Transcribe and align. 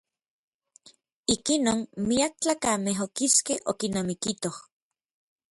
Ikinon 1.35 1.79
miak 2.07 2.33
tlakamej 2.41 2.97
okiskej 3.05 3.59
okinamikitoj. 3.71 4.57